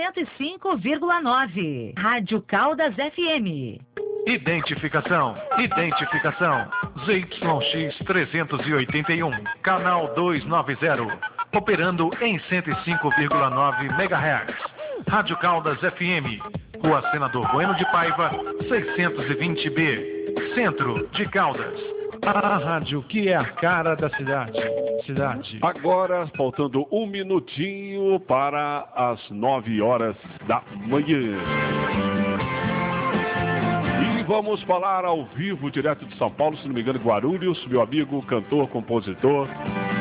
[0.00, 1.92] 105,9.
[1.98, 3.78] Rádio Caldas FM.
[4.26, 6.70] Identificação, identificação.
[7.04, 9.30] ZYX 381,
[9.62, 11.18] canal 290,
[11.54, 14.56] operando em 105,9 MHz.
[15.06, 16.40] Rádio Caldas FM,
[16.82, 18.30] Rua Senador Bueno de Paiva,
[18.70, 21.99] 620B, Centro de Caldas.
[22.22, 24.58] A rádio que é a cara da cidade.
[25.06, 25.58] Cidade.
[25.62, 30.14] Agora, faltando um minutinho para as nove horas
[30.46, 31.38] da manhã.
[34.18, 37.80] E vamos falar ao vivo, direto de São Paulo, se não me engano, Guarulhos, meu
[37.80, 39.48] amigo, cantor, compositor.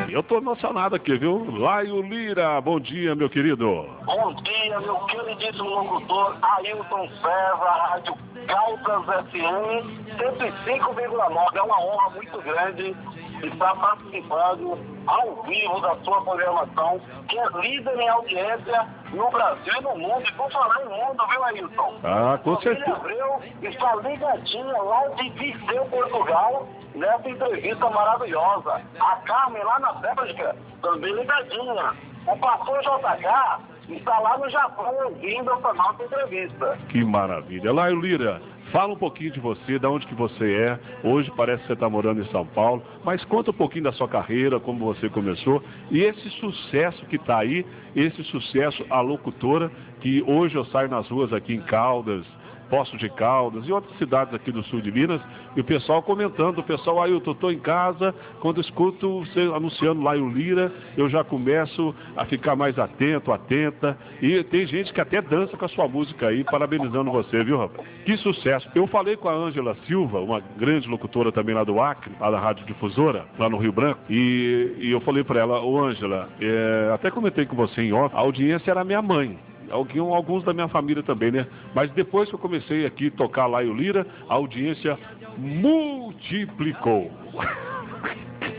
[0.09, 1.45] Eu tô emocionado aqui, viu?
[1.57, 3.87] Laio Lira, bom dia, meu querido.
[4.05, 11.55] Bom dia, meu queridíssimo locutor Ailton César, Rádio Caldas FM 105,9.
[11.55, 12.97] É uma honra muito grande
[13.43, 16.99] estar participando ao vivo da sua programação,
[17.29, 20.27] que é líder em audiência no Brasil e no mundo.
[20.27, 21.99] E por falar em mundo, viu, Ailton?
[22.03, 22.91] Ah, com certeza.
[22.91, 28.81] Abreu está ligadinha lá de Viseu, Portugal, nessa entrevista maravilhosa.
[28.99, 31.93] A Carmen lá na Bélgica, também ligadinha.
[32.27, 36.77] O pastor JK está lá no Japão ouvindo essa nossa entrevista.
[36.89, 37.71] Que maravilha.
[37.71, 40.79] Laio Lira, fala um pouquinho de você, de onde que você é.
[41.03, 44.07] Hoje parece que você está morando em São Paulo, mas conta um pouquinho da sua
[44.07, 47.65] carreira, como você começou e esse sucesso que está aí,
[47.95, 52.25] esse sucesso, a locutora, que hoje eu saio nas ruas aqui em Caldas,
[52.69, 55.21] Poço de Caldas e outras cidades aqui do sul de Minas,
[55.55, 60.01] e o pessoal comentando, o pessoal, aí eu estou em casa, quando escuto você anunciando
[60.01, 65.01] lá o Lira, eu já começo a ficar mais atento, atenta, e tem gente que
[65.01, 67.87] até dança com a sua música aí, parabenizando você, viu, rapaz?
[68.05, 68.69] Que sucesso.
[68.75, 72.39] Eu falei com a Ângela Silva, uma grande locutora também lá do Acre, lá da
[72.39, 76.91] Rádio Difusora, lá no Rio Branco, e, e eu falei para ela, ô Ângela, é,
[76.93, 79.37] até comentei com você em off, a audiência era minha mãe
[79.71, 81.47] alguns da minha família também, né?
[81.73, 84.97] Mas depois que eu comecei aqui a tocar lá o Lira, a audiência
[85.37, 87.11] multiplicou.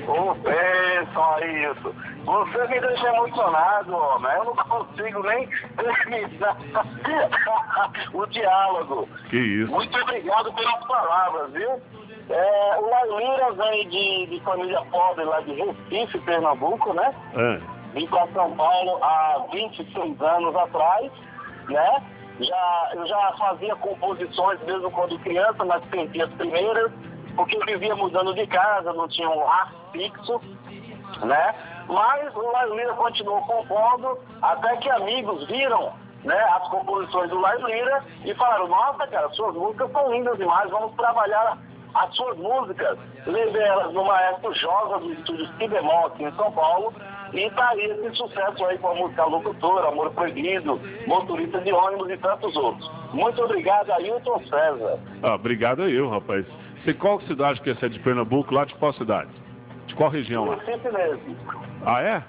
[0.06, 1.94] Ô, pensa isso.
[2.24, 4.32] Você me deixa emocionado, homem.
[4.32, 6.56] Eu não consigo nem terminar
[8.12, 9.08] o diálogo.
[9.30, 9.72] Que isso.
[9.72, 11.80] Muito obrigado pelas palavras, viu?
[12.30, 17.12] É, o Laíra vem de, de família pobre lá de Recife, Pernambuco, né?
[17.34, 17.79] É.
[17.94, 21.10] Vim para São Paulo há 26 anos atrás,
[21.68, 22.02] né?
[22.40, 26.90] Já, eu já fazia composições mesmo quando criança, mas perdi as primeiras,
[27.36, 30.40] porque eu vivia mudando de casa, não tinha um lar fixo,
[31.22, 31.54] né?
[31.86, 35.92] Mas o Laio Lira continuou compondo, até que amigos viram
[36.24, 40.70] né, as composições do Laio Lira e falaram, nossa, cara, suas músicas são lindas demais,
[40.70, 41.58] vamos trabalhar
[41.94, 42.98] as suas músicas.
[43.26, 46.94] Levei elas no Maestro Josa do estúdio Cibemol aqui em São Paulo
[47.32, 52.10] e tá aí esse sucesso aí com a música Locutor, Amor Proibido, Motorista de ônibus
[52.10, 52.90] e tantos outros.
[53.12, 54.98] Muito obrigado, Ailton César.
[55.22, 56.46] Ah, obrigado a eu, rapaz.
[56.82, 58.54] Você qual cidade que é de Pernambuco?
[58.54, 59.30] Lá de qual cidade?
[59.86, 60.56] De qual região lá?
[60.56, 61.36] Mesmo.
[61.84, 62.22] Ah, é?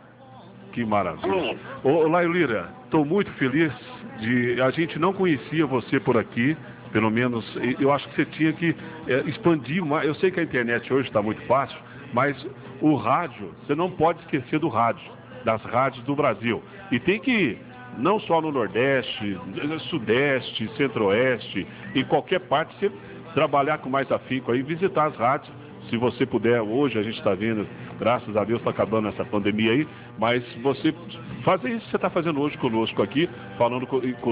[0.74, 1.32] Que maravilha.
[1.32, 1.60] Sim.
[1.84, 3.74] Ô, Laio Lira, estou muito feliz
[4.20, 4.62] de...
[4.62, 6.58] A gente não conhecia você por aqui,
[6.92, 7.46] pelo menos
[7.80, 8.76] eu acho que você tinha que
[9.08, 10.08] é, expandir mais.
[10.08, 11.78] Eu sei que a internet hoje está muito fácil,
[12.14, 12.36] mas
[12.82, 15.12] o rádio, você não pode esquecer do rádio,
[15.44, 16.62] das rádios do Brasil.
[16.92, 17.62] E tem que ir,
[17.98, 19.38] não só no Nordeste,
[19.90, 22.92] Sudeste, Centro-Oeste, em qualquer parte, você
[23.34, 25.54] trabalhar com mais afinco aí, visitar as rádios.
[25.92, 27.68] Se você puder, hoje a gente está vendo,
[28.00, 29.86] graças a Deus está acabando essa pandemia aí,
[30.18, 30.96] mas você
[31.44, 33.86] fazer isso que você está fazendo hoje conosco aqui, falando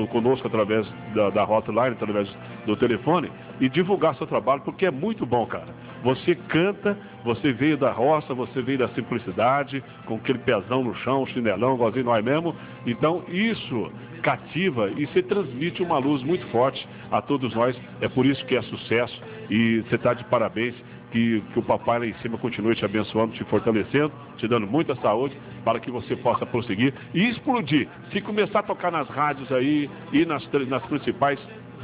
[0.08, 2.34] conosco através da, da hotline, através
[2.66, 5.68] do telefone, e divulgar seu trabalho, porque é muito bom, cara.
[6.02, 11.26] Você canta, você veio da roça, você veio da simplicidade, com aquele pezão no chão,
[11.28, 12.56] chinelão, igualzinho nós mesmo.
[12.86, 17.78] Então, isso cativa e você transmite uma luz muito forte a todos nós.
[18.00, 20.76] É por isso que é sucesso e você está de parabéns.
[21.12, 24.96] Que, que o papai lá em cima continue te abençoando, te fortalecendo, te dando muita
[24.98, 27.88] saúde para que você possa prosseguir e explodir.
[28.12, 31.40] Se começar a tocar nas rádios aí e nas, nas principais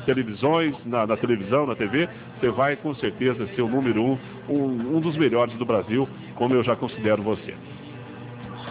[0.06, 2.08] televisões, na, na, televisão, na TV,
[2.40, 6.54] você vai com certeza ser o número um, um, um dos melhores do Brasil, como
[6.54, 7.56] eu já considero você.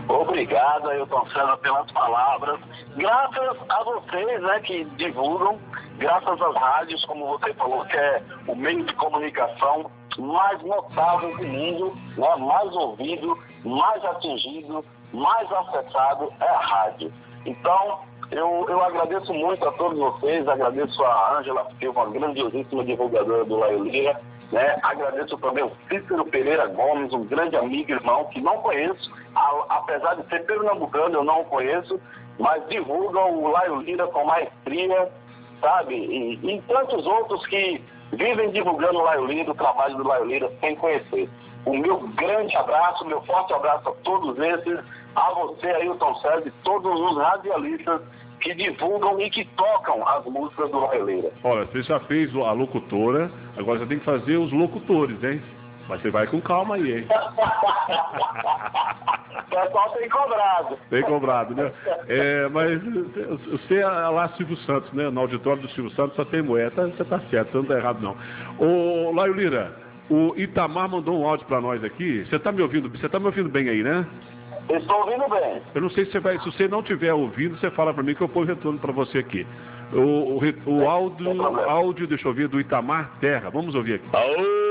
[0.09, 2.61] Obrigado, Ailton César, pelas palavras.
[2.97, 5.59] Graças a vocês, né, que divulgam,
[5.99, 11.47] graças às rádios, como você falou, que é o meio de comunicação mais notável do
[11.47, 17.13] mundo, né, mais ouvido, mais atingido, mais acessado é a rádio.
[17.47, 18.01] Então,
[18.31, 23.45] eu, eu agradeço muito a todos vocês, agradeço a Ângela, que é uma grandiosíssima divulgadora
[23.45, 24.19] do Laiolia,
[24.51, 24.77] né?
[24.83, 29.65] Agradeço também o Cícero Pereira Gomes, um grande amigo e irmão que não conheço, a,
[29.69, 32.01] apesar de ser pernambucano, eu não o conheço,
[32.39, 35.11] mas divulgam o Laio Lira com maestria,
[35.61, 35.95] sabe?
[35.95, 37.83] E, e tantos outros que
[38.15, 41.29] vivem divulgando o Laio o trabalho do Laio Lira, sem conhecer.
[41.65, 44.81] O meu grande abraço, meu forte abraço a todos esses,
[45.15, 48.03] a você, Ailton César e todos os radialistas
[48.41, 51.33] que divulgam e que tocam as músicas do Laio Lira.
[51.43, 55.41] Olha, você já fez a locutora, agora você tem que fazer os locutores, hein?
[55.89, 57.07] Mas você vai com calma aí, hein?
[59.35, 60.79] O pessoal tem cobrado.
[60.91, 61.73] Tem cobrado, né?
[62.09, 62.81] É, mas
[63.51, 65.09] você é lá Silvio Santos, né?
[65.11, 66.89] No auditório do Silvio Santos só tem moeda.
[66.89, 68.17] Você tá certo, você não tá errado, não.
[68.59, 69.77] Ô, Laio Lira,
[70.11, 72.25] o Itamar mandou um áudio para nós aqui.
[72.25, 72.89] Você tá me ouvindo?
[72.89, 74.07] Você tá me ouvindo bem aí, né?
[74.69, 75.63] Estou ouvindo bem.
[75.75, 78.15] Eu não sei se você vai, se você não estiver ouvindo, você fala para mim
[78.15, 79.47] que eu ponho retorno para você aqui.
[79.93, 81.31] O, o, o áudio,
[81.69, 83.51] áudio, deixa eu ver, do Itamar Terra.
[83.51, 84.09] Vamos ouvir aqui.
[84.13, 84.64] Aô,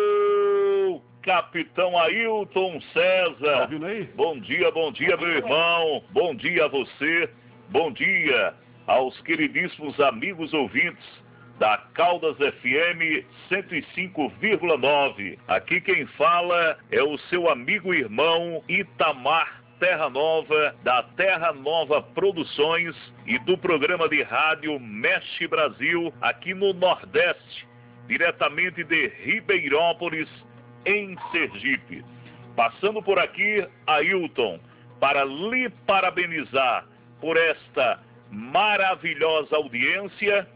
[1.24, 3.36] capitão Ailton César.
[3.40, 4.04] Tá ouvindo aí?
[4.16, 6.04] Bom dia, bom dia, meu irmão.
[6.12, 7.30] Bom dia a você.
[7.70, 8.54] Bom dia
[8.86, 11.24] aos queridíssimos amigos ouvintes
[11.58, 15.40] da Caldas FM 105,9.
[15.48, 22.02] Aqui quem fala é o seu amigo e irmão Itamar Terra Nova, da Terra Nova
[22.02, 27.68] Produções e do programa de rádio Mexe Brasil, aqui no Nordeste,
[28.08, 30.30] diretamente de Ribeirópolis,
[30.86, 32.04] em Sergipe.
[32.56, 34.60] Passando por aqui, Ailton,
[35.00, 36.86] para lhe parabenizar
[37.20, 38.00] por esta
[38.30, 40.48] maravilhosa audiência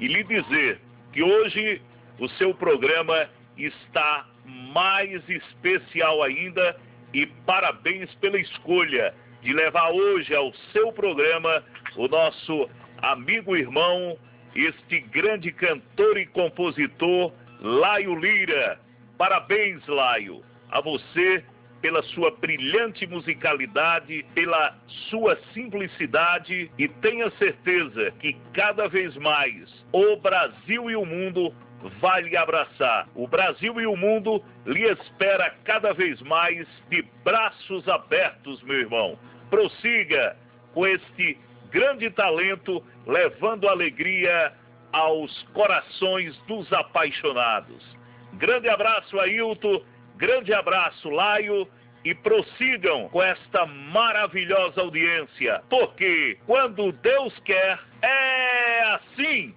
[0.00, 0.80] e lhe dizer
[1.12, 1.82] que hoje
[2.18, 6.76] o seu programa está mais especial ainda
[7.12, 11.62] e parabéns pela escolha de levar hoje ao seu programa
[11.96, 12.68] o nosso
[12.98, 14.18] amigo irmão,
[14.54, 18.78] este grande cantor e compositor, Laio Lira.
[19.18, 21.44] Parabéns, Laio, a você
[21.82, 24.76] pela sua brilhante musicalidade, pela
[25.10, 31.52] sua simplicidade e tenha certeza que cada vez mais o Brasil e o mundo
[32.00, 33.08] vai lhe abraçar.
[33.14, 39.18] O Brasil e o mundo lhe espera cada vez mais de braços abertos, meu irmão.
[39.50, 40.36] Prossiga
[40.74, 41.38] com este
[41.70, 44.52] grande talento, levando alegria
[44.92, 47.97] aos corações dos apaixonados.
[48.34, 49.82] Grande abraço, Ailton.
[50.16, 51.66] Grande abraço, Laio.
[52.04, 59.54] E prossigam com esta maravilhosa audiência, porque quando Deus quer, é assim.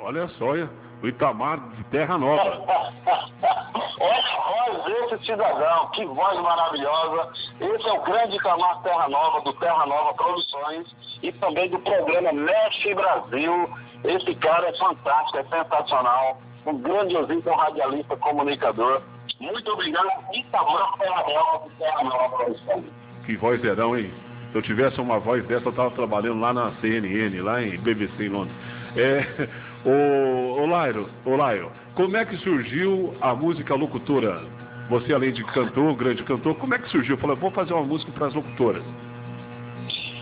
[0.00, 0.52] Olha só,
[1.02, 2.64] o Itamar de Terra Nova.
[4.00, 7.32] Olha a voz desse cidadão, que voz maravilhosa.
[7.60, 12.32] Esse é o grande Itamar Terra Nova, do Terra Nova Produções e também do programa
[12.32, 13.68] Mexe Brasil.
[14.04, 16.40] Esse cara é fantástico, é sensacional.
[16.66, 19.02] Um grandiosíssimo radialista, comunicador.
[19.40, 22.54] Muito obrigado, Itamar Terra Nova, Terra Nova.
[23.26, 24.12] Que vozerão, hein?
[24.52, 28.24] Se eu tivesse uma voz dessa, eu estava trabalhando lá na CNN, lá em BBC
[28.24, 28.54] em Londres.
[28.96, 29.48] É,
[29.88, 34.42] ô, ô Lairo, ô Lairo, como é que surgiu a música locutora?
[34.88, 37.16] Você, além de cantor, grande cantor, como é que surgiu?
[37.16, 38.84] Falou, vou fazer uma música para as locutoras.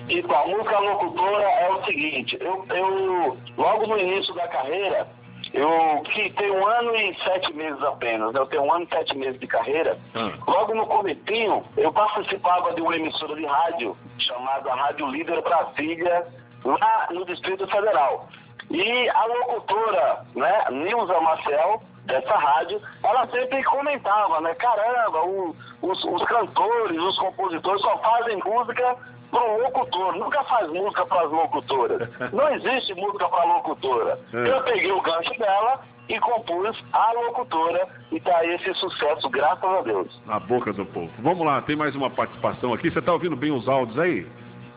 [0.09, 5.09] Então, a música locutora é o seguinte, eu, eu logo no início da carreira,
[5.52, 8.41] eu que tenho um ano e sete meses apenas, né?
[8.41, 9.99] eu tenho um ano e sete meses de carreira.
[10.14, 10.32] Ah.
[10.47, 16.26] Logo no comecinho, eu participava de uma emissora de rádio chamada Rádio Líder Brasília,
[16.64, 18.29] lá no Distrito Federal.
[18.70, 26.05] E a locutora, né, Nilza Marcel, dessa rádio, ela sempre comentava, né, caramba, o- os,
[26.05, 28.96] os cantores, os compositores só fazem música
[29.31, 32.08] para o locutor, nunca faz música para as locutoras.
[32.32, 34.19] Não existe música para locutora.
[34.32, 34.49] É.
[34.51, 39.65] Eu peguei o gancho dela e compus a locutora e tá aí esse sucesso, graças
[39.65, 40.20] a Deus.
[40.27, 41.10] Na boca do povo.
[41.20, 42.91] Vamos lá, tem mais uma participação aqui.
[42.91, 44.27] Você está ouvindo bem os áudios aí?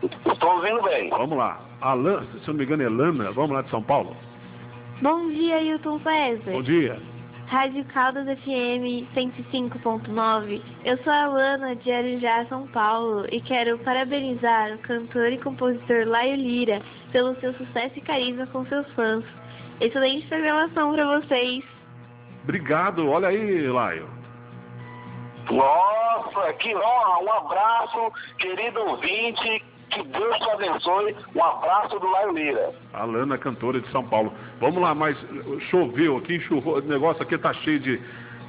[0.03, 1.09] Estou ouvindo bem.
[1.09, 1.59] Vamos lá.
[1.81, 3.31] Alan, se eu não me engano, é Lana.
[3.31, 4.15] Vamos lá de São Paulo.
[5.01, 6.51] Bom dia, Hilton César.
[6.51, 7.12] Bom dia.
[7.53, 10.59] Rádio Caldas FM 105.9.
[10.83, 16.07] Eu sou a Alana de Arujá, São Paulo, e quero parabenizar o cantor e compositor
[16.07, 16.81] Laio Lira
[17.11, 19.23] pelo seu sucesso e carisma com seus fãs.
[19.79, 21.63] Excelente programação para vocês.
[22.41, 23.07] Obrigado.
[23.07, 24.09] Olha aí, Laio.
[25.51, 27.19] Nossa, que honra!
[27.19, 29.63] Um abraço, querido ouvinte.
[29.93, 31.15] Que Deus te abençoe.
[31.35, 32.71] Um abraço do Laio Lira.
[32.93, 34.33] A Lana, cantora de São Paulo.
[34.59, 35.17] Vamos lá, mas
[35.69, 36.77] choveu aqui, enxurrou.
[36.77, 38.01] O negócio aqui tá cheio de.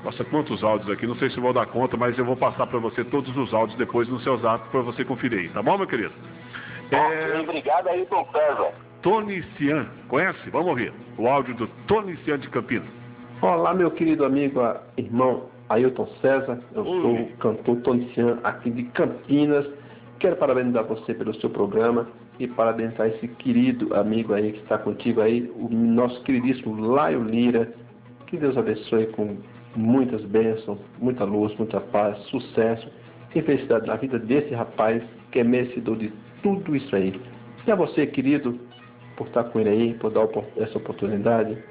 [0.02, 1.06] Nossa, quantos áudios aqui?
[1.06, 3.78] Não sei se vou dar conta, mas eu vou passar para você todos os áudios
[3.78, 6.12] depois no seu zap para você conferir aí, tá bom, meu querido?
[6.90, 8.72] É, Obrigado aí, Tom César.
[9.00, 10.50] Tony Cian, conhece?
[10.50, 12.88] Vamos ouvir o áudio do Tony Cian de Campinas.
[13.40, 16.60] Olá, meu querido amigo, ah, irmão Ailton César.
[16.74, 17.00] Eu Oi.
[17.00, 19.66] sou o cantor Tony Cian, aqui de Campinas.
[20.25, 22.09] Quero parabenizar você pelo seu programa.
[22.40, 27.71] e parabenizar esse querido amigo aí que está contigo aí, o nosso queridíssimo Laio Lira.
[28.26, 29.37] Que Deus abençoe com
[29.76, 32.90] muitas bênçãos, muita luz, muita paz, sucesso
[33.35, 36.11] e felicidade na vida desse rapaz que é merecedor de
[36.43, 37.21] tudo isso aí.
[37.66, 38.59] E a você, querido,
[39.19, 40.26] por estar com ele aí, por dar
[40.57, 41.62] essa oportunidade,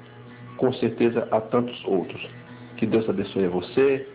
[0.58, 2.24] com certeza a tantos outros.
[2.76, 4.06] Que Deus abençoe a você,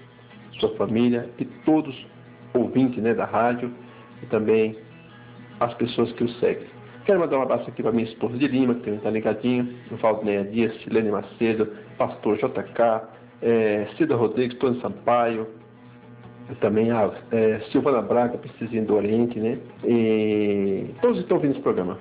[0.62, 2.08] sua família e todos
[2.54, 3.70] ouvintes né, da rádio
[4.22, 4.78] e também
[5.60, 6.68] as pessoas que o seguem.
[7.06, 9.96] Quero mandar um abraço aqui para minha esposa de Lima, que também está ligadinha, o
[9.96, 13.08] Valdeneia Dias, Chilene Macedo, Pastor JK,
[13.42, 15.48] é, Cida Rodrigues, Tony Sampaio,
[16.60, 19.58] também a é, Silvana Braga, Precisinho do Oriente, né?
[19.84, 21.98] E todos estão ouvindo esse programa.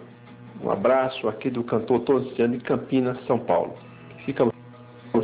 [0.62, 3.74] Um abraço aqui do cantor Tosiano de Campinas, São Paulo.
[4.24, 4.52] Ficamos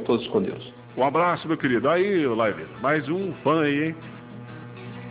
[0.04, 0.72] todos com Deus.
[0.96, 1.88] Um abraço, meu querido.
[1.88, 3.96] Aí, Live, mais um fã aí, hein?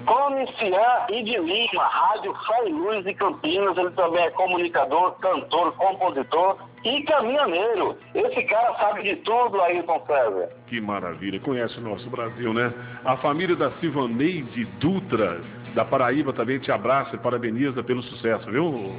[0.06, 5.74] Conician e de Lima, Rádio Fé e Luz de Campinas, ele também é comunicador, cantor,
[5.74, 7.98] compositor e caminhoneiro.
[8.14, 10.50] Esse cara sabe de tudo, Ailton César.
[10.68, 12.74] Que maravilha, conhece o nosso Brasil, né?
[13.06, 15.42] A família da Silvaneide Dutra,
[15.74, 18.96] da Paraíba, também te abraça e parabeniza pelo sucesso, viu,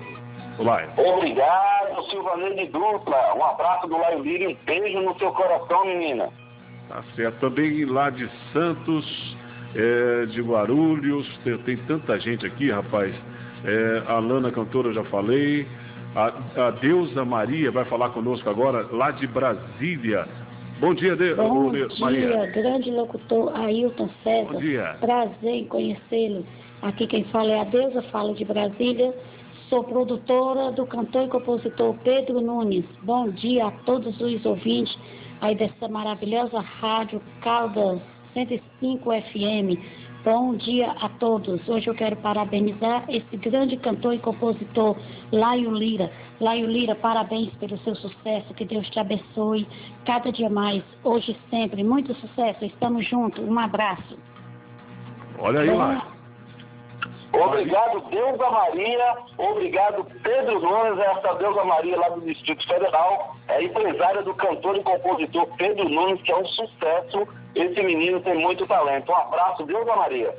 [0.58, 0.90] Laio?
[0.96, 3.34] Obrigado, Silvaneide Dutra.
[3.36, 6.30] Um abraço do Laio Lira e um beijo no seu coração, menina.
[6.88, 7.40] Tá certo.
[7.40, 9.36] Também lá de Santos,
[9.74, 13.14] é, de Guarulhos, tem, tem, tanta gente aqui, rapaz.
[13.64, 15.66] É, a Lana Cantora, já falei.
[16.14, 20.28] A, a, Deusa Maria vai falar conosco agora, lá de Brasília.
[20.80, 21.34] Bom dia, de...
[21.34, 22.46] Bom dia, Maria.
[22.46, 24.52] grande locutor Ailton César.
[24.52, 24.96] Bom dia.
[25.00, 26.44] Prazer em conhecê-lo.
[26.82, 29.14] Aqui quem fala é a Deusa, falo de Brasília.
[29.68, 32.84] Sou produtora do cantor e compositor Pedro Nunes.
[33.02, 34.96] Bom dia a todos os ouvintes
[35.40, 38.00] aí dessa maravilhosa rádio Caldas
[38.34, 39.78] 105 FM.
[40.24, 41.66] Bom dia a todos.
[41.68, 44.96] Hoje eu quero parabenizar esse grande cantor e compositor,
[45.30, 46.10] Laio Lira.
[46.40, 48.52] Laio Lira, parabéns pelo seu sucesso.
[48.54, 49.66] Que Deus te abençoe
[50.04, 51.84] cada dia mais, hoje e sempre.
[51.84, 52.64] Muito sucesso.
[52.64, 53.44] Estamos juntos.
[53.46, 54.18] Um abraço.
[55.38, 56.13] Olha aí, Laio.
[57.34, 59.16] Obrigado, Deusa Maria.
[59.38, 63.36] Obrigado, Pedro Nunes, essa Deusa Maria lá do Distrito Federal.
[63.48, 67.28] É empresária do cantor e compositor Pedro Nunes, que é um sucesso.
[67.54, 69.10] Esse menino tem muito talento.
[69.10, 70.34] Um abraço, Deusa Maria.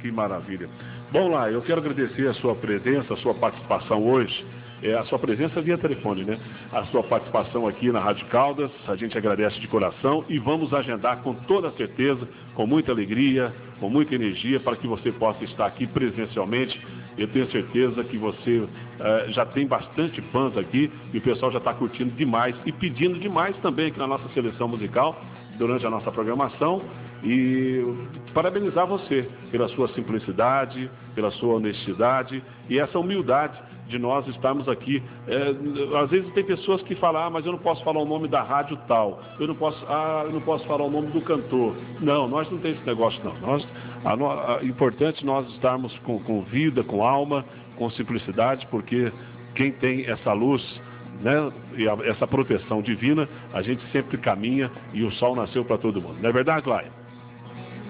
[0.00, 0.68] Que maravilha.
[1.10, 4.44] Bom lá, eu quero agradecer a sua presença, a sua participação hoje
[4.84, 6.38] é, a sua presença via telefone, né?
[6.70, 11.22] A sua participação aqui na Rádio Caldas, a gente agradece de coração e vamos agendar
[11.22, 13.50] com toda certeza, com muita alegria,
[13.80, 16.78] com muita energia, para que você possa estar aqui presencialmente.
[17.16, 18.68] Eu tenho certeza que você uh,
[19.32, 23.56] já tem bastante fãs aqui e o pessoal já está curtindo demais e pedindo demais
[23.58, 25.18] também aqui na nossa seleção musical
[25.56, 26.82] durante a nossa programação
[27.24, 27.82] e
[28.34, 35.02] parabenizar você pela sua simplicidade, pela sua honestidade e essa humildade de nós estarmos aqui.
[35.26, 38.28] É, às vezes tem pessoas que falam, ah, mas eu não posso falar o nome
[38.28, 41.74] da rádio tal, eu não posso, ah, eu não posso falar o nome do cantor.
[42.00, 43.34] Não, nós não temos esse negócio não.
[43.40, 43.66] Nós,
[44.04, 47.44] a, a, importante nós estarmos com, com vida, com alma,
[47.76, 49.12] com simplicidade, porque
[49.54, 50.62] quem tem essa luz
[51.20, 55.78] né, e a, essa proteção divina, a gente sempre caminha e o sol nasceu para
[55.78, 56.16] todo mundo.
[56.20, 57.03] Não é verdade, Laia?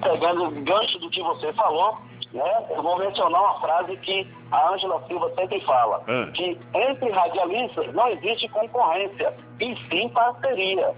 [0.00, 1.98] Pegando o gancho do que você falou,
[2.32, 6.30] né, eu vou mencionar uma frase que a Ângela Silva sempre fala, é.
[6.32, 10.94] que entre radialistas não existe concorrência, e sim parceria.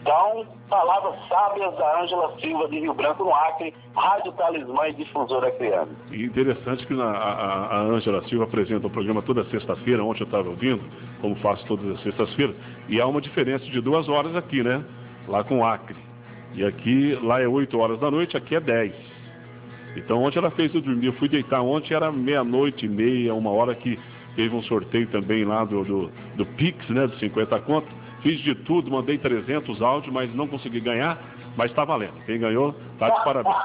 [0.00, 5.50] Então, palavras sábias da Ângela Silva de Rio Branco, no Acre, Rádio Talismã e Difusora
[5.52, 5.96] Criando.
[6.10, 10.84] E interessante que a Ângela Silva apresenta o programa toda sexta-feira, ontem eu estava ouvindo,
[11.22, 12.54] como faço todas as sextas-feiras,
[12.86, 14.84] e há uma diferença de duas horas aqui, né?
[15.26, 15.96] Lá com o Acre.
[16.54, 18.94] E aqui, lá é 8 horas da noite, aqui é 10.
[19.96, 21.06] Então ontem ela fez eu dormir.
[21.06, 23.98] Eu fui deitar ontem, era meia-noite e meia, uma hora que
[24.36, 27.06] teve um sorteio também lá do, do, do Pix, né?
[27.06, 27.88] Dos 50 conto.
[28.22, 31.18] Fiz de tudo, mandei 300 áudios, mas não consegui ganhar.
[31.56, 32.14] Mas está valendo.
[32.24, 33.56] Quem ganhou, tá de parabéns.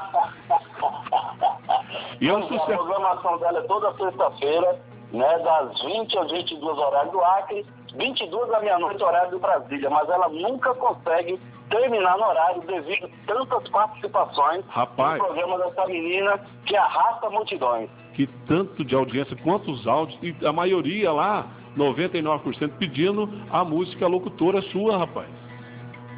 [2.20, 2.72] E é um sucesso.
[2.72, 4.80] A programação dela é toda sexta-feira,
[5.12, 5.38] né?
[5.38, 7.66] Das 20 às 22 horas do Acre
[7.96, 13.26] 22 da meia-noite, horário do Brasília, mas ela nunca consegue terminar no horário devido a
[13.26, 17.88] tantas participações Rapaz, no programa dessa menina que arrasta multidões.
[18.14, 21.46] Que tanto de audiência, quantos áudios, e a maioria lá,
[21.76, 25.28] 99% pedindo a música locutora sua, rapaz.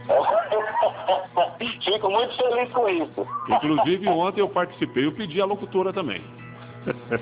[1.84, 3.26] Fico muito feliz com isso.
[3.48, 6.22] Inclusive, ontem eu participei, eu pedi a locutora também.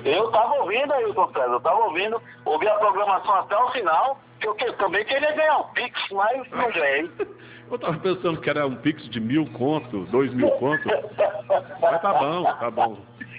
[0.03, 4.47] Eu estava ouvindo aí, César, eu estava ouvindo, ouvi a programação até o final, que
[4.47, 7.11] eu também queria ganhar um Pix, mas não ganhei.
[7.71, 10.83] Eu estava pensando que era um Pix de mil conto, dois mil conto.
[11.81, 12.97] mas tá bom, tá bom.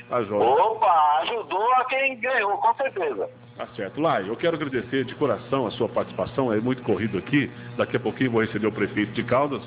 [0.09, 0.49] Tá jóia.
[0.49, 3.29] Opa, ajudou a quem ganhou, com certeza.
[3.59, 4.01] Tá certo.
[4.01, 7.51] Lai, eu quero agradecer de coração a sua participação, é muito corrido aqui.
[7.77, 9.63] Daqui a pouquinho vou receber o prefeito de Caldas,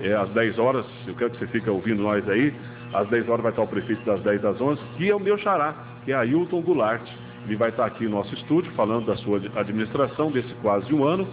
[0.00, 2.54] é, às 10 horas, eu quero que você fique ouvindo nós aí.
[2.94, 5.36] Às 10 horas vai estar o prefeito das 10 às 11, que é o meu
[5.36, 5.74] xará,
[6.06, 7.06] que é Ailton Goulart.
[7.44, 11.28] Ele vai estar aqui no nosso estúdio falando da sua administração desse quase um ano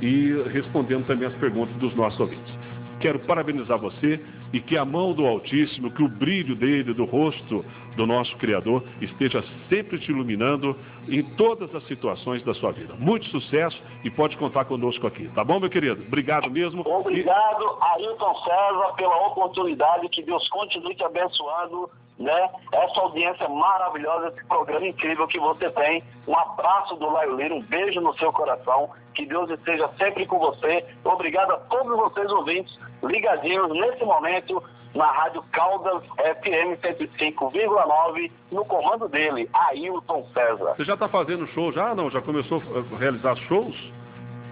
[0.00, 2.54] e respondendo também as perguntas dos nossos ouvintes.
[3.00, 4.20] Quero parabenizar você
[4.52, 7.64] e que a mão do Altíssimo, que o brilho dele, do rosto
[7.96, 10.76] do nosso Criador, esteja sempre te iluminando
[11.08, 12.94] em todas as situações da sua vida.
[12.98, 16.02] Muito sucesso e pode contar conosco aqui, tá bom, meu querido?
[16.06, 16.82] Obrigado mesmo.
[16.86, 21.90] Obrigado, Ailton César, pela oportunidade, que Deus continue te abençoando
[22.20, 22.50] né?
[22.72, 26.04] Essa audiência maravilhosa, esse programa incrível que você tem.
[26.28, 28.90] Um abraço do Laio Lira, um beijo no seu coração.
[29.14, 30.86] Que Deus esteja sempre com você.
[31.02, 34.62] Obrigado a todos vocês ouvintes ligadinhos nesse momento
[34.94, 40.74] na Rádio Caldas FM 105,9, no comando dele, Ailton César.
[40.76, 41.94] Você já está fazendo show já?
[41.94, 42.10] Não?
[42.10, 43.76] Já começou a realizar shows?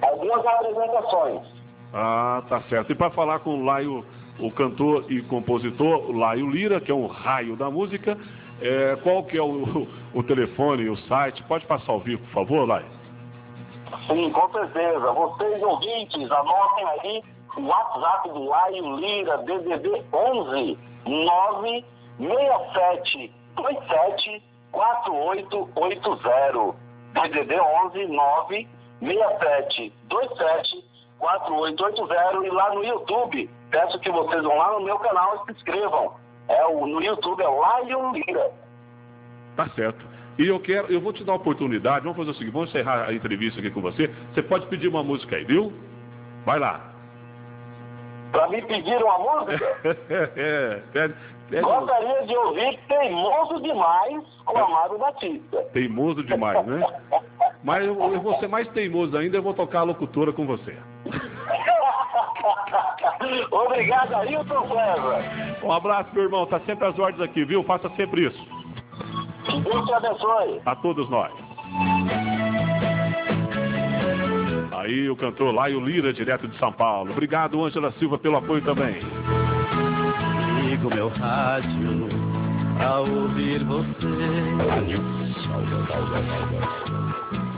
[0.01, 1.43] Algumas apresentações.
[1.93, 2.93] Ah, tá certo.
[2.93, 4.05] E para falar com o Laio
[4.39, 8.19] o cantor e compositor Laio Lira, que é um raio da música.
[8.61, 11.43] É, qual que é o, o telefone, o site?
[11.45, 12.87] Pode passar ao vivo, por favor, Laio?
[14.07, 15.13] Sim, com certeza.
[15.13, 17.23] Vocês ouvintes, anotem aí
[17.57, 24.43] o WhatsApp do Laio Lira, DDD 11 967 27
[24.73, 26.89] 4880.
[27.15, 30.85] DDD 11 967 27
[31.19, 35.59] 4880 e lá no YouTube peço que vocês vão lá no meu canal e se
[35.59, 36.15] inscrevam.
[36.49, 38.51] É o, no YouTube é Lion Lira.
[39.57, 40.05] Tá certo.
[40.39, 43.09] E eu quero, eu vou te dar uma oportunidade, vamos fazer o seguinte, vamos encerrar
[43.09, 44.09] a entrevista aqui com você.
[44.33, 45.73] Você pode pedir uma música aí, viu?
[46.47, 46.81] Vai lá.
[48.31, 49.77] Pra me pedir uma música?
[50.37, 51.15] é, pede,
[51.51, 55.63] pede Gostaria de ouvir Teimoso Demais com Amado Batista.
[55.73, 56.87] Teimoso demais, né?
[57.65, 60.77] Mas eu, eu vou ser mais teimoso ainda, eu vou tocar a locutora com você.
[63.51, 65.59] Obrigado, Ailton César.
[65.63, 66.47] Um abraço, meu irmão.
[66.47, 67.63] Tá sempre às ordens aqui, viu?
[67.65, 68.47] Faça sempre isso.
[69.63, 70.61] Deus te abençoe.
[70.67, 71.33] A todos nós.
[74.73, 77.11] Aí o cantor Laio Lira, direto de São Paulo.
[77.13, 79.01] Obrigado, Ângela Silva, pelo apoio também.
[80.63, 82.09] Ligo meu rádio
[82.77, 84.07] pra ouvir você.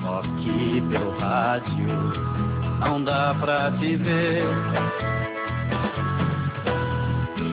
[0.02, 2.49] Só que pelo rádio
[2.80, 4.42] não dá pra te ver.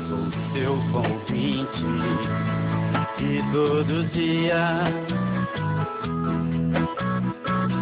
[0.08, 1.86] Sou seu convite
[3.20, 4.86] e todo dia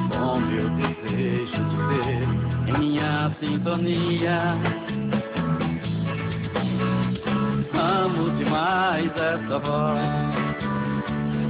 [0.09, 2.27] com meu desejo de ver
[2.67, 4.57] em minha sintonia.
[7.73, 9.99] Amo demais essa voz,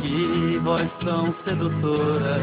[0.02, 2.42] que voz tão sedutora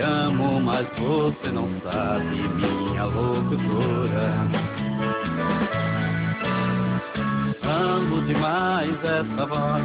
[0.00, 4.34] amo, mas você não sabe, minha locutora.
[7.62, 9.84] Amo demais essa voz,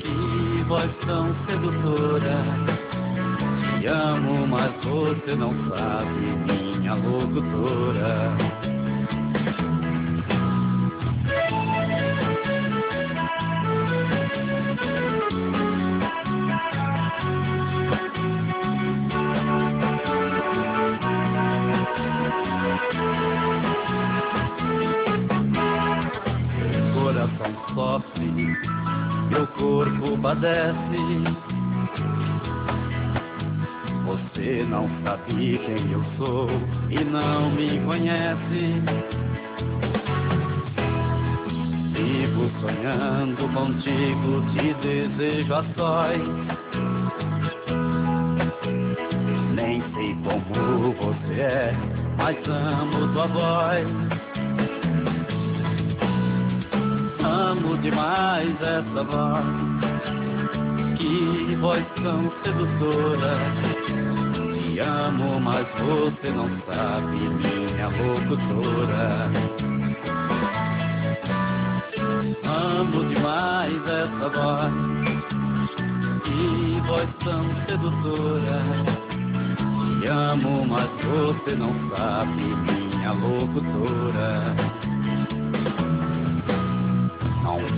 [0.00, 2.44] que voz tão sedutora.
[3.80, 6.20] Te amo, mas você não sabe,
[6.80, 8.71] minha locutora.
[29.30, 31.22] Meu corpo padece.
[34.04, 36.48] Você não sabe quem eu sou
[36.90, 38.82] e não me conhece.
[41.94, 46.22] Vivo sonhando contigo, te desejo a sós.
[49.54, 51.74] Nem sei como você é,
[52.16, 54.21] mas amo tua voz.
[57.82, 59.44] Demais essa voz.
[60.96, 63.38] Que voz tão sedutora.
[64.54, 69.30] Te amo, mas você não sabe, minha locutora.
[72.44, 74.72] Amo demais essa voz.
[76.24, 78.62] Que voz tão sedutora.
[80.00, 84.81] Te amo, mas você não sabe, minha locutora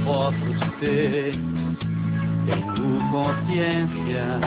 [0.04, 1.34] posso te ter,
[2.46, 4.40] tenho consciência.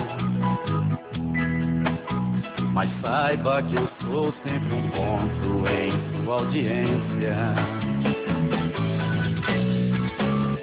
[2.73, 7.55] Mas saiba que eu sou sempre um ponto em sua audiência.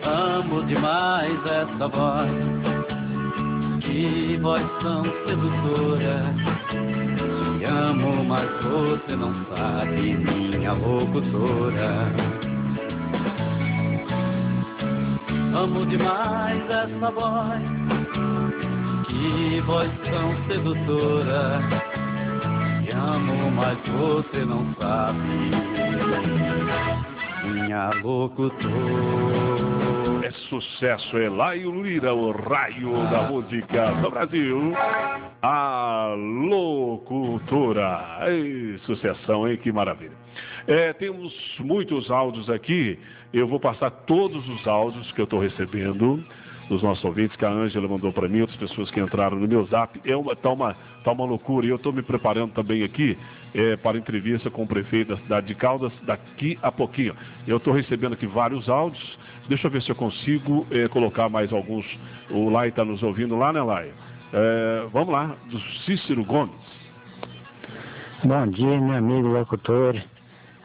[0.05, 2.31] Amo demais essa voz,
[3.81, 6.35] Que voz tão sedutora.
[7.59, 12.44] Te amo, mas você não sabe, minha locutora.
[15.55, 17.62] Amo demais essa voz.
[19.07, 21.61] Que voz tão sedutora.
[22.85, 25.21] Te amo, mas você não sabe.
[27.45, 28.75] Minha locutora.
[30.27, 34.73] É sucesso, Elaio Lira, o raio da música do Brasil.
[35.40, 36.14] A
[36.49, 38.19] locutora.
[38.27, 39.57] Ei, sucessão, hein?
[39.59, 40.24] Que maravilha.
[40.66, 42.98] É, temos muitos áudios aqui.
[43.33, 46.24] Eu vou passar todos os áudios que eu estou recebendo
[46.68, 49.66] dos nossos ouvintes, que a Ângela mandou para mim, outras pessoas que entraram no meu
[49.66, 50.00] zap.
[50.05, 50.74] É uma, tá, uma,
[51.05, 51.66] tá uma loucura.
[51.66, 53.18] E eu estou me preparando também aqui
[53.55, 57.14] é, para entrevista com o prefeito da cidade de Caldas daqui a pouquinho.
[57.46, 59.18] Eu estou recebendo aqui vários áudios.
[59.48, 61.85] Deixa eu ver se eu consigo é, colocar mais alguns.
[62.31, 63.92] O Lai está nos ouvindo lá, né, Lai?
[64.33, 66.55] É, vamos lá, do Cícero Gomes.
[68.24, 70.03] Bom dia, meu amigo locutor.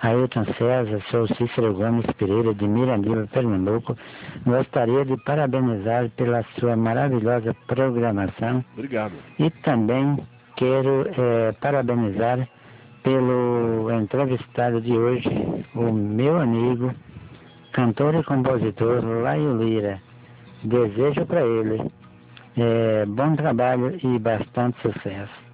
[0.01, 3.97] Ailton César, sou Cícero Gomes Pereira, de Mirandiba, Pernambuco.
[4.45, 8.63] Gostaria de parabenizar pela sua maravilhosa programação.
[8.73, 9.13] Obrigado.
[9.37, 10.17] E também
[10.55, 12.47] quero eh, parabenizar
[13.03, 15.29] pelo entrevistado de hoje,
[15.75, 16.93] o meu amigo,
[17.73, 20.01] cantor e compositor Laio Lira.
[20.63, 21.91] Desejo para ele
[22.57, 25.49] eh, bom trabalho e bastante sucesso.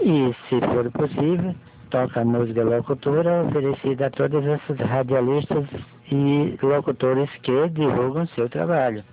[0.00, 1.54] E, se for possível,
[1.92, 5.66] toca a música locutora oferecida a todos esses radialistas
[6.10, 9.04] e locutores que divulgam seu trabalho.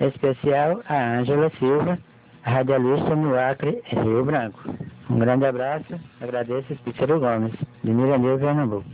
[0.00, 1.98] Em especial a Ângela Silva,
[2.42, 4.74] radialista no Acre, Rio Branco.
[5.10, 7.52] Um grande abraço, agradeço Cícero Gomes,
[7.84, 8.86] de Mirandeiro, Pernambuco.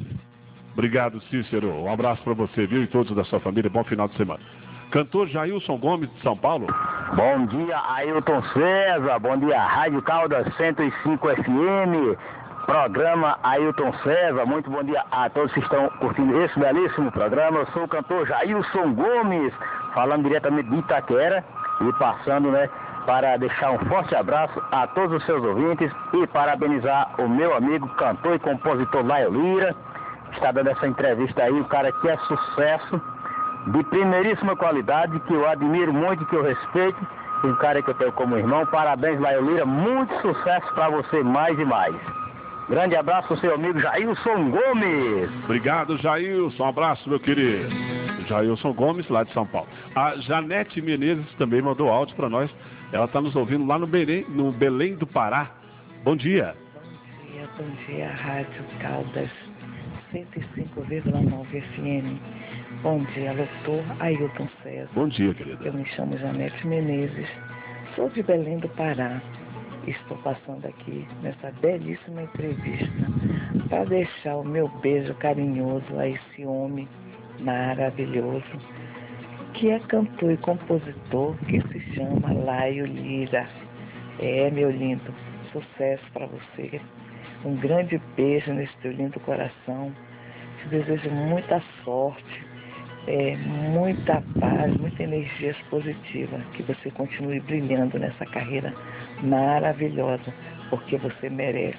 [0.72, 1.70] Obrigado, Cícero.
[1.70, 3.70] Um abraço para você, viu, e todos da sua família.
[3.70, 4.40] Bom final de semana.
[4.90, 6.66] Cantor Jailson Gomes de São Paulo.
[7.14, 9.20] Bom dia, Ailton César.
[9.20, 12.18] Bom dia, Rádio Caldas 105 FM.
[12.70, 14.46] Programa Ailton César.
[14.46, 17.58] Muito bom dia a todos que estão curtindo esse belíssimo programa.
[17.58, 19.52] Eu sou o cantor Jailson Gomes,
[19.92, 21.44] falando diretamente de Itaquera
[21.80, 22.70] e passando, né,
[23.06, 27.88] para deixar um forte abraço a todos os seus ouvintes e parabenizar o meu amigo
[27.96, 29.74] cantor e compositor Laio Lira.
[30.30, 33.02] Está dando essa entrevista aí, o cara que é sucesso
[33.66, 37.04] de primeiríssima qualidade, que eu admiro muito, que eu respeito,
[37.42, 38.64] um cara que eu tenho como irmão.
[38.66, 42.19] Parabéns, Laio Lira, muito sucesso para você mais e mais.
[42.70, 45.28] Grande abraço, seu amigo Jailson Gomes.
[45.42, 46.62] Obrigado, Jailson.
[46.62, 47.68] Um abraço, meu querido.
[48.28, 49.66] Jailson Gomes, lá de São Paulo.
[49.96, 52.48] A Janete Menezes também mandou áudio para nós.
[52.92, 55.50] Ela está nos ouvindo lá no Belém, no Belém do Pará.
[56.04, 56.54] Bom dia.
[56.72, 59.30] Bom dia, bom dia, Rádio Caldas
[60.12, 62.20] 105,9 FM.
[62.82, 64.88] Bom dia, doutor Ailton César.
[64.94, 65.64] Bom dia, querida.
[65.64, 67.28] Eu me chamo Janete Menezes,
[67.96, 69.20] sou de Belém do Pará.
[69.86, 72.86] Estou passando aqui nessa belíssima entrevista
[73.68, 76.88] para deixar o meu beijo carinhoso a esse homem
[77.40, 78.58] maravilhoso
[79.54, 83.48] que é cantor e compositor que se chama Laio Lira.
[84.18, 85.14] É, meu lindo,
[85.52, 86.80] sucesso para você.
[87.44, 89.92] Um grande beijo nesse teu lindo coração.
[90.58, 92.46] Te desejo muita sorte,
[93.06, 96.38] é, muita paz, muita energia positiva.
[96.54, 98.74] Que você continue brilhando nessa carreira
[99.22, 100.34] maravilhosa,
[100.68, 101.78] porque você merece.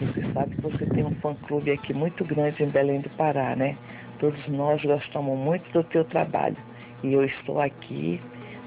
[0.00, 3.76] Você sabe que você tem um fã-clube aqui muito grande em Belém do Pará, né?
[4.18, 6.56] Todos nós gostamos muito do teu trabalho.
[7.02, 8.20] E eu estou aqui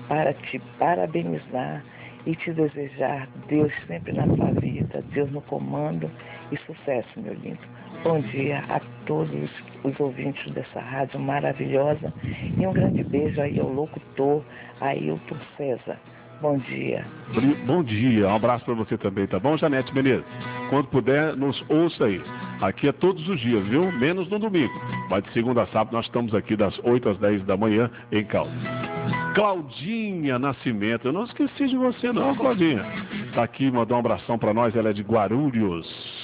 [0.08, 1.84] para te parabenizar
[2.26, 6.10] e te desejar Deus sempre na tua vida, Deus no comando
[6.54, 7.60] e sucesso, meu lindo.
[8.04, 9.50] Bom dia a todos
[9.84, 12.14] os ouvintes dessa rádio maravilhosa
[12.58, 14.44] e um grande beijo aí ao locutor
[14.80, 15.98] Ailton César.
[16.42, 17.06] Bom dia.
[17.66, 20.26] Bom dia, um abraço para você também, tá bom, Janete Menezes?
[20.70, 22.22] Quando puder, nos ouça aí.
[22.62, 23.90] Aqui é todos os dias, viu?
[23.94, 24.74] Menos no domingo.
[25.10, 28.26] Mas de segunda a sábado nós estamos aqui das 8 às 10 da manhã em
[28.26, 28.54] Caldas.
[29.34, 32.84] Claudinha Nascimento, eu não esqueci de você não, Claudinha.
[33.34, 36.23] Tá aqui, mandou um abração para nós, ela é de Guarulhos.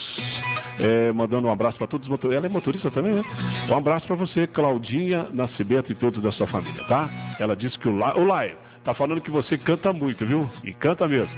[0.80, 2.38] É, mandando um abraço para todos os motoristas.
[2.38, 3.24] Ela é motorista também, né?
[3.70, 7.10] Um abraço para você, Claudinha Nascimento e todos da sua família, tá?
[7.38, 8.16] Ela disse que o, La...
[8.16, 10.50] o Laio tá falando que você canta muito, viu?
[10.64, 11.34] E canta mesmo.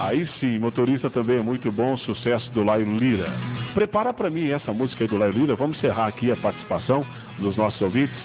[0.00, 3.30] Aí sim, motorista também é muito bom, sucesso do Laio Lira.
[3.74, 7.04] Prepara para mim essa música aí do Laio Lira, vamos encerrar aqui a participação
[7.38, 8.16] dos nossos ouvintes.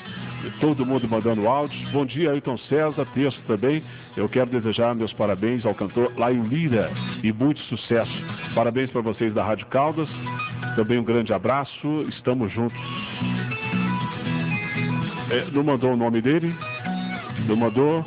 [0.60, 1.92] Todo mundo mandando áudios.
[1.92, 3.84] Bom dia, Ailton César, texto também.
[4.16, 6.92] Eu quero desejar meus parabéns ao cantor Laio Lira
[7.24, 8.12] e muito sucesso.
[8.54, 10.10] Parabéns para vocês da Rádio Caldas.
[10.76, 12.06] Também um grande abraço.
[12.10, 12.78] Estamos juntos.
[15.30, 16.54] É, não mandou o nome dele?
[17.48, 18.06] Não mandou?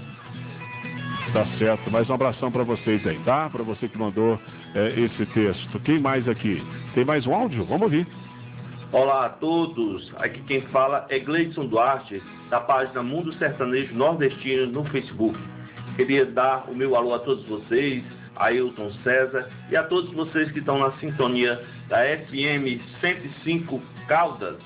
[1.33, 3.51] Tá certo, mais um abração para vocês aí, tá?
[3.51, 4.41] Para você que mandou
[4.75, 5.81] é, esse texto.
[5.81, 6.63] Quem mais aqui?
[6.95, 7.65] Tem mais um áudio?
[7.65, 8.07] Vamos ouvir.
[8.93, 14.85] Olá a todos, aqui quem fala é Gleidson Duarte, da página Mundo Sertanejo Nordestino no
[14.85, 15.37] Facebook.
[15.97, 18.05] Queria dar o meu alô a todos vocês,
[18.37, 24.63] a Ailton César e a todos vocês que estão na sintonia da FM 105 Caldas.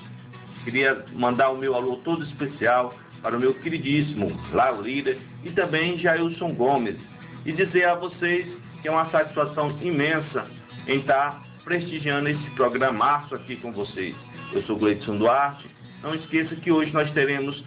[0.63, 6.53] Queria mandar o meu alô todo especial para o meu queridíssimo Lau e também Jailson
[6.53, 6.97] Gomes.
[7.43, 8.47] E dizer a vocês
[8.83, 10.45] que é uma satisfação imensa
[10.87, 14.15] em estar prestigiando esse programaço aqui com vocês.
[14.53, 15.69] Eu sou Gleidson Duarte.
[16.03, 17.63] Não esqueça que hoje nós teremos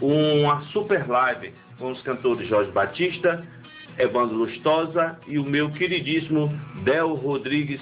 [0.00, 3.46] uma super live com os cantores Jorge Batista,
[3.98, 6.48] Evandro Lustosa e o meu queridíssimo
[6.84, 7.80] Del Rodrigues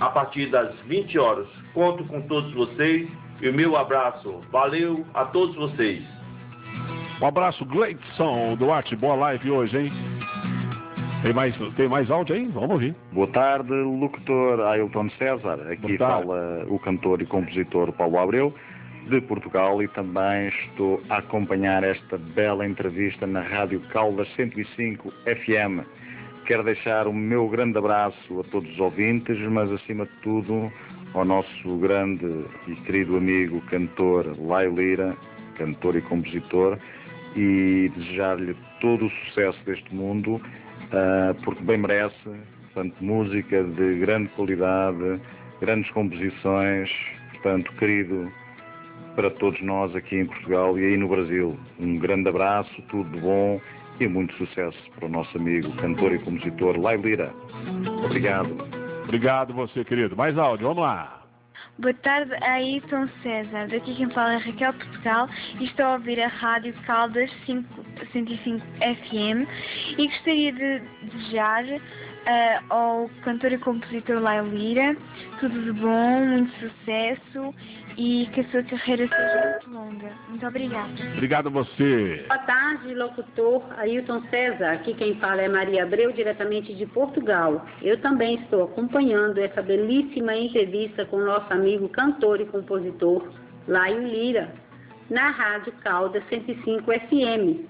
[0.00, 1.46] a partir das 20 horas.
[1.72, 3.08] Conto com todos vocês
[3.40, 4.40] e o meu abraço.
[4.50, 6.02] Valeu a todos vocês.
[7.20, 8.94] Um abraço, Gleidson Duarte.
[8.96, 10.15] Boa live hoje, hein?
[11.22, 12.46] Tem mais, tem mais áudio aí?
[12.46, 12.94] Vamos ouvir.
[13.12, 15.58] Boa tarde, locutor Ailton César.
[15.70, 18.54] Aqui fala o cantor e compositor Paulo Abreu,
[19.08, 25.86] de Portugal, e também estou a acompanhar esta bela entrevista na Rádio Caldas 105 FM.
[26.46, 30.70] Quero deixar o meu grande abraço a todos os ouvintes, mas acima de tudo
[31.14, 35.16] ao nosso grande e querido amigo cantor Laio Lira,
[35.56, 36.78] cantor e compositor,
[37.34, 40.40] e desejar-lhe todo o sucesso deste mundo
[41.44, 42.16] porque bem merece,
[42.72, 45.20] portanto, música de grande qualidade,
[45.60, 46.90] grandes composições,
[47.32, 48.30] portanto, querido
[49.16, 51.58] para todos nós aqui em Portugal e aí no Brasil.
[51.80, 53.60] Um grande abraço, tudo de bom
[53.98, 57.32] e muito sucesso para o nosso amigo, cantor e compositor Lai Lira.
[58.04, 58.54] Obrigado.
[59.04, 60.14] Obrigado você, querido.
[60.14, 61.25] Mais áudio, vamos lá.
[61.78, 63.68] Boa tarde, Ayrton César.
[63.68, 65.28] Daqui quem fala é Raquel Portugal
[65.60, 69.46] e estou a ouvir a Rádio Caldas 5, 105 FM
[69.98, 74.96] e gostaria de desejar uh, ao cantor e compositor Laio Lira
[75.38, 77.54] tudo de bom, muito sucesso
[77.96, 80.12] e que a sua carreira seja muito longa.
[80.28, 80.92] Muito obrigada.
[81.14, 82.24] Obrigado a você.
[82.28, 84.72] Boa tarde, locutor Ailton César.
[84.72, 87.64] Aqui quem fala é Maria Abreu, diretamente de Portugal.
[87.80, 93.32] Eu também estou acompanhando essa belíssima entrevista com nosso amigo cantor e compositor
[93.66, 94.52] Laio Lira,
[95.08, 97.64] na Rádio Calda 105 FM.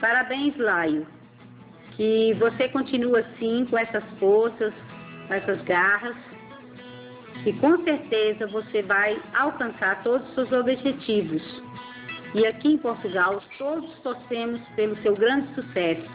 [0.00, 1.06] Parabéns, Laio.
[1.96, 4.72] Que você continue assim, com essas forças,
[5.26, 6.16] com essas garras
[7.44, 11.42] e com certeza você vai alcançar todos os seus objetivos.
[12.34, 16.08] E aqui em Portugal, todos torcemos pelo seu grande sucesso.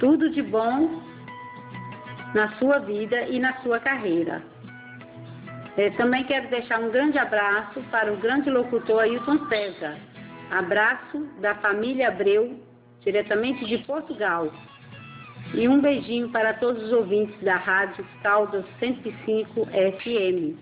[0.00, 1.02] Tudo de bom
[2.34, 4.42] na sua vida e na sua carreira.
[5.76, 9.96] Eu também quero deixar um grande abraço para o grande locutor Ailton César.
[10.50, 12.58] Abraço da família Abreu,
[13.00, 14.52] diretamente de Portugal.
[15.54, 20.54] E um beijinho para todos os ouvintes da Rádio Caldas 105 FM.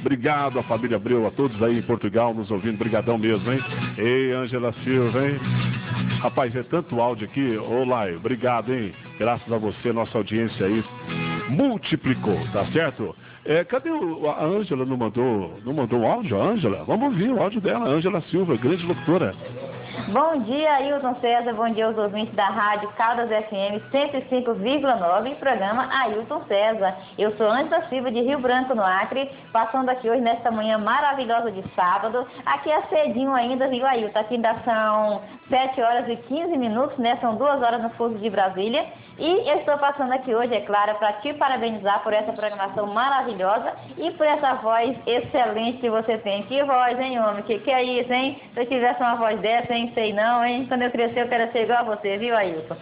[0.00, 2.76] Obrigado a família Abreu, a todos aí em Portugal nos ouvindo.
[2.76, 3.60] Brigadão mesmo, hein?
[3.96, 5.40] Ei, Ângela Silva, hein?
[6.20, 7.56] Rapaz, é tanto áudio aqui.
[7.56, 8.92] Olá, obrigado, hein?
[9.18, 10.84] Graças a você, nossa audiência aí
[11.48, 13.14] multiplicou, tá certo?
[13.44, 14.84] É, cadê o, a Ângela?
[14.84, 16.40] Não mandou, não mandou um áudio?
[16.40, 16.84] Ângela?
[16.84, 19.34] Vamos ouvir o áudio dela, Ângela Silva, grande locutora.
[19.94, 21.54] Bom dia, Ailton César.
[21.54, 26.96] Bom dia aos ouvintes da Rádio Caldas FM 105,9, programa Ailton César.
[27.16, 31.52] Eu sou Ângela Silva de Rio Branco, no Acre, passando aqui hoje nesta manhã maravilhosa
[31.52, 32.26] de sábado.
[32.44, 34.18] Aqui é cedinho ainda, viu, Ailton?
[34.18, 37.16] Aqui ainda são 7 horas e 15 minutos, né?
[37.20, 38.86] São 2 horas no fuso de Brasília.
[39.16, 43.72] E eu estou passando aqui hoje, é claro, para te parabenizar por essa programação maravilhosa
[43.96, 46.42] e por essa voz excelente que você tem.
[46.44, 47.44] Que voz, hein, homem?
[47.44, 48.40] Que que é isso, hein?
[48.52, 49.83] Se eu tivesse uma voz dessa, hein?
[49.92, 50.66] Sei não, hein?
[50.66, 52.76] Quando eu crescer, eu quero ser igual a você, viu, Ailton?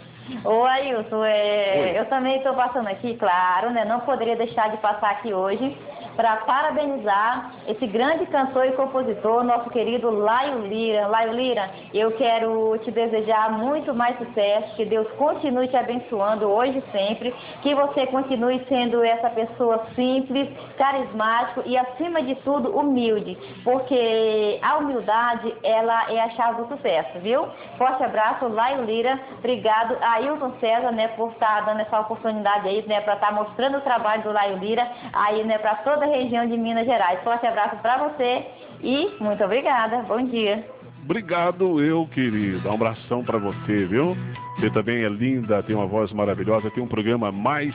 [0.45, 1.99] Ô, Ailton, é...
[1.99, 3.85] eu também estou passando aqui, claro, né?
[3.85, 5.77] Não poderia deixar de passar aqui hoje
[6.17, 11.07] para parabenizar esse grande cantor e compositor, nosso querido Laio Lira.
[11.07, 16.79] Laio Lira, eu quero te desejar muito mais sucesso, que Deus continue te abençoando hoje
[16.79, 23.39] e sempre, que você continue sendo essa pessoa simples, carismático e, acima de tudo, humilde,
[23.65, 27.47] porque a humildade, ela é a chave do sucesso, viu?
[27.79, 29.19] Forte abraço, Laio Lira.
[29.39, 33.79] Obrigado a Ailton César, né, por estar dando essa oportunidade aí, né, para estar mostrando
[33.79, 37.23] o trabalho do Laio Lira aí, né, para toda toda a região de Minas Gerais.
[37.23, 38.45] Forte abraço para você
[38.83, 39.99] e muito obrigada.
[40.03, 40.67] Bom dia.
[41.05, 42.69] Obrigado, eu, querido.
[42.69, 44.17] Um abração para você, viu?
[44.63, 47.75] Você também é linda, tem uma voz maravilhosa, tem um programa mais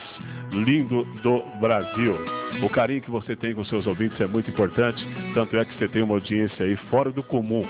[0.53, 2.15] lindo do Brasil.
[2.63, 5.89] O carinho que você tem com seus ouvintes é muito importante, tanto é que você
[5.89, 7.67] tem uma audiência aí fora do comum.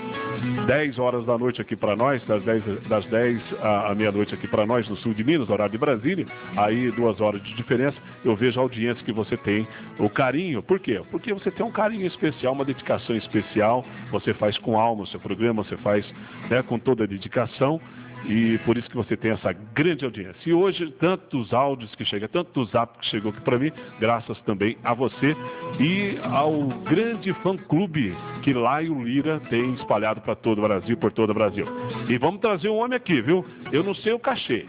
[0.68, 4.46] 10 horas da noite aqui para nós, das 10, das 10 à, à meia-noite aqui
[4.46, 6.24] para nós no sul de Minas, horário de Brasília,
[6.56, 9.66] aí duas horas de diferença, eu vejo a audiência que você tem,
[9.98, 10.62] o carinho.
[10.62, 11.02] Por quê?
[11.10, 15.18] Porque você tem um carinho especial, uma dedicação especial, você faz com alma o seu
[15.18, 16.08] programa, você faz
[16.48, 17.80] né, com toda a dedicação
[18.24, 20.48] e por isso que você tem essa grande audiência.
[20.48, 24.76] E hoje, tantos áudios que chegam, tanto zap que chegou aqui para mim, graças também
[24.82, 25.36] a você
[25.78, 31.30] e ao grande fã-clube que Laio Lira tem espalhado para todo o Brasil, por todo
[31.30, 31.66] o Brasil.
[32.08, 33.44] E vamos trazer um homem aqui, viu?
[33.72, 34.66] Eu não sei o cachê.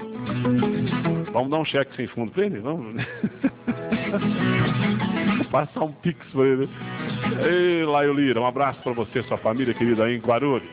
[1.32, 2.60] Vamos dar um cheque sem fundo para ele?
[2.60, 3.04] Vamos.
[5.52, 6.70] Passar um pix para ele.
[7.50, 10.70] Ei, Laio Lira, um abraço para você, sua família querida aí em Guarulhos.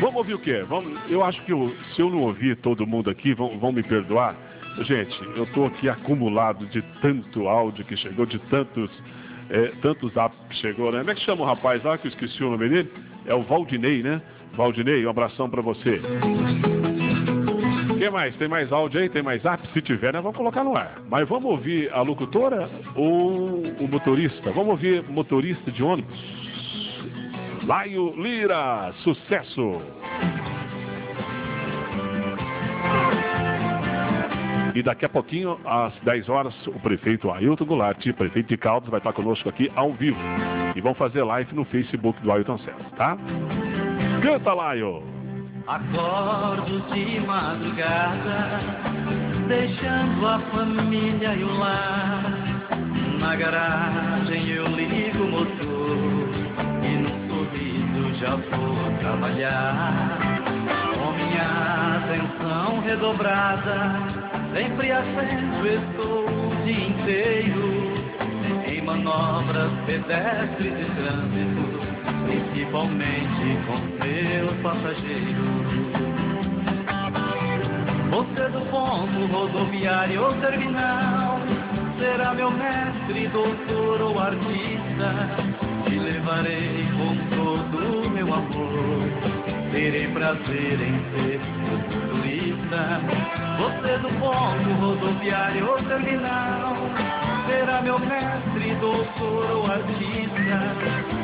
[0.00, 0.64] Vamos ouvir o quê?
[0.66, 3.82] Vamos, eu acho que eu, se eu não ouvir todo mundo aqui, vão, vão me
[3.82, 4.34] perdoar.
[4.82, 8.90] Gente, eu estou aqui acumulado de tanto áudio que chegou, de tantos,
[9.50, 11.00] é, tantos apps que chegou, né?
[11.00, 12.90] Como é que chama o rapaz lá que eu esqueci o nome dele?
[13.26, 14.22] É o Valdinei, né?
[14.54, 16.00] Valdinei, um abração para você.
[17.90, 18.34] O que mais?
[18.36, 19.08] Tem mais áudio aí?
[19.10, 19.68] Tem mais app?
[19.68, 21.02] Se tiver, né, vamos colocar no ar.
[21.10, 24.50] Mas vamos ouvir a locutora ou o motorista?
[24.52, 26.49] Vamos ouvir motorista de ônibus?
[27.66, 29.82] Laio Lira, sucesso!
[34.74, 38.98] E daqui a pouquinho, às 10 horas, o prefeito Ailton Goulart, prefeito de Caldas, vai
[38.98, 40.18] estar conosco aqui ao vivo.
[40.74, 43.18] E vão fazer live no Facebook do Ailton César, tá?
[44.22, 45.02] Canta, Laio!
[45.66, 48.60] Acordo de madrugada,
[49.46, 52.22] deixando a família e o lar.
[53.18, 56.29] Na garagem eu ligo o motor
[58.20, 60.18] já vou trabalhar.
[60.94, 63.92] Com minha atenção redobrada,
[64.54, 67.80] sempre atento estou o dia inteiro.
[68.66, 71.80] Em manobras pedestres e trânsito,
[72.26, 76.20] principalmente com meus passageiros.
[78.10, 81.38] Você do ponto rodoviário ou terminal
[81.98, 85.69] será meu mestre, doutor ou artista.
[86.30, 89.02] Levarei com todo o meu amor.
[89.72, 93.00] Terei prazer em ser seu motorista.
[93.58, 96.76] Você do ponto rodoviário ou terminal
[97.48, 100.76] será meu mestre, doutor ou artista.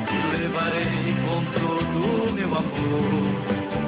[0.08, 3.22] Te levarei com todo o meu amor.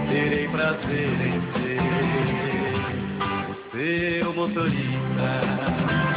[0.09, 1.83] Terei prazer em ser
[4.23, 6.08] seu motorista.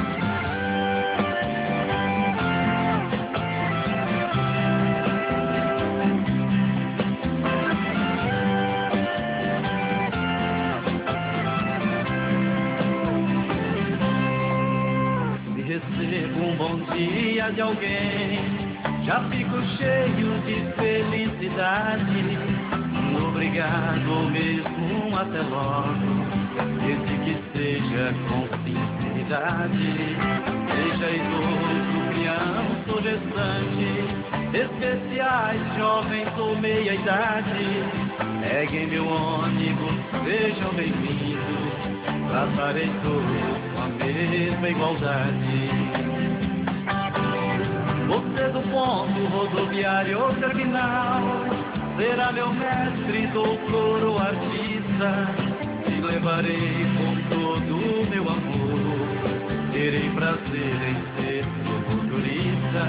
[17.53, 18.39] De alguém,
[19.03, 22.37] já fico cheio de felicidade.
[23.27, 26.25] Obrigado mesmo, até logo,
[26.81, 30.17] desde que seja com sinceridade.
[30.67, 33.91] Seja idoso, criança ou gestante,
[34.53, 37.83] especiais, jovens ou meia idade.
[38.41, 41.73] Peguem meu ônibus, sejam bem-vindos,
[42.29, 45.80] tratarei todos com a mesma igualdade.
[48.81, 51.21] Ponto rodoviário terminal
[51.97, 55.29] será meu mestre, doutor ou artista.
[55.85, 59.71] Te levarei com todo o meu amor.
[59.71, 62.83] Terei prazer em ser seu motorista.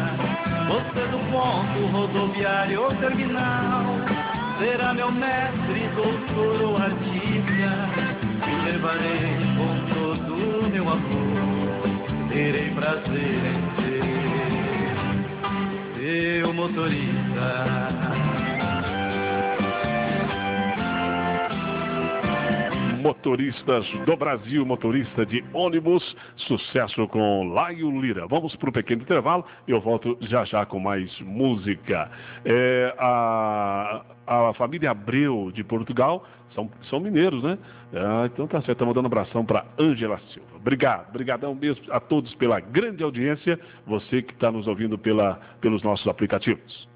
[0.71, 3.85] Você do ponto rodoviário terminal
[4.59, 7.73] será meu mestre, doutor ou artista.
[8.45, 12.29] Te levarei com todo o meu amor.
[12.31, 14.02] Terei prazer em ser
[16.03, 17.93] seu motorista.
[23.03, 28.29] motoristas do Brasil, motorista de ônibus, sucesso com Laio Lira.
[28.29, 32.11] Vamos para um pequeno intervalo eu volto já já com mais música.
[32.45, 37.59] É, a, a família Abreu de Portugal são, são mineiros, né?
[37.95, 40.57] Ah, então tá certo, estamos um abração para Ângela Silva.
[40.57, 45.83] Obrigado, obrigadão mesmo a todos pela grande audiência, você que está nos ouvindo pela, pelos
[45.83, 46.92] nossos aplicativos.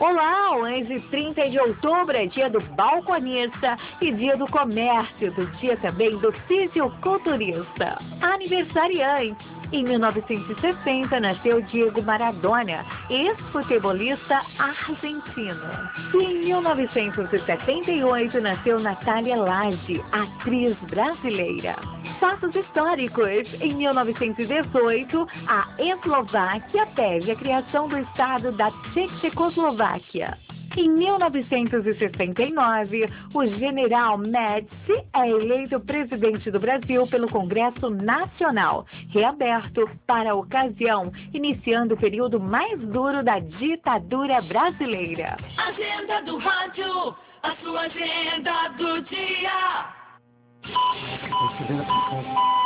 [0.00, 5.76] Olá, hoje 30 de outubro é dia do balconista e dia do comércio, do dia
[5.76, 7.96] também do fisiculturista.
[8.20, 9.53] Aniversariante.
[9.74, 15.90] Em 1960 nasceu Diego Maradona, ex-futebolista argentino.
[16.14, 21.74] E em 1978 nasceu Natália Lage, atriz brasileira.
[22.20, 23.52] Fatos históricos.
[23.60, 30.38] Em 1918, a Eslováquia pede a criação do Estado da Tchecoslováquia.
[30.76, 40.32] Em 1969, o general Médici é eleito presidente do Brasil pelo Congresso Nacional, reaberto para
[40.32, 45.36] a ocasião, iniciando o período mais duro da ditadura brasileira.
[45.58, 47.14] Agenda do rádio,
[47.44, 49.86] a sua agenda do dia.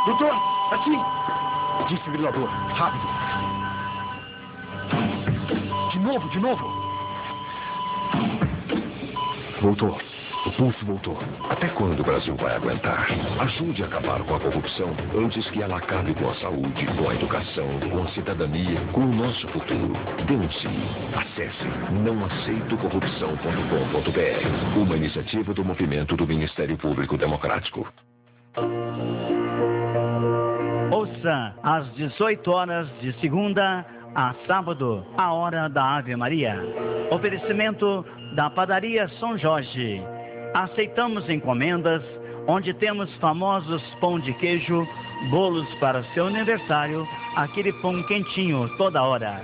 [0.06, 0.32] Doutor,
[0.72, 0.98] aqui!
[1.90, 3.06] Desfibrilador, rápido!
[5.92, 6.77] De novo, de novo!
[9.60, 9.98] Voltou.
[10.46, 11.18] O pulso voltou.
[11.50, 13.08] Até quando o Brasil vai aguentar?
[13.40, 17.14] Ajude a acabar com a corrupção antes que ela acabe com a saúde, com a
[17.14, 19.92] educação, com a cidadania, com o nosso futuro.
[20.26, 20.68] Denuncie.
[21.14, 24.78] Acesse nãoaceitocorrupção.com.br.
[24.78, 27.86] Uma iniciativa do movimento do Ministério Público Democrático.
[30.90, 33.84] Ouça às 18 horas de segunda
[34.14, 36.56] a sábado, a hora da Ave Maria.
[37.10, 38.04] Oferecimento
[38.34, 40.02] da Padaria São Jorge.
[40.54, 42.02] Aceitamos encomendas,
[42.46, 44.86] onde temos famosos pão de queijo,
[45.30, 47.06] bolos para seu aniversário,
[47.36, 49.42] aquele pão quentinho toda hora.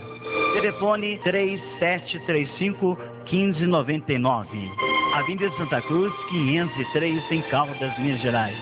[0.55, 2.99] Telefone 3735
[3.31, 4.71] 1599.
[5.15, 8.57] Avenida Santa Cruz, 503, em Caldas, Minas Gerais.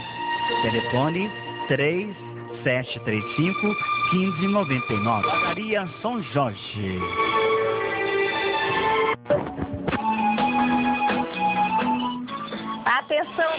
[0.62, 1.30] Telefone
[1.68, 5.26] 3735 1599.
[5.26, 6.98] Padaria São Jorge.
[12.84, 13.52] Atenção!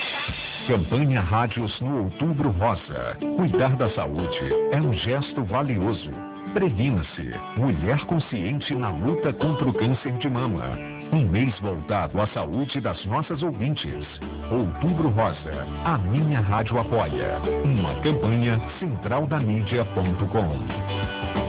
[0.68, 3.18] Campanha Rádios no Outubro Rosa.
[3.36, 4.40] Cuidar da saúde
[4.72, 6.12] é um gesto valioso.
[6.54, 7.34] Previna-se.
[7.58, 10.93] Mulher consciente na luta contra o câncer de mama.
[11.14, 14.04] Um mês voltado à saúde das nossas ouvintes.
[14.52, 15.68] Outubro Rosa.
[15.86, 17.38] A minha rádio apoia.
[17.64, 21.43] Uma campanha centraldamídia.com.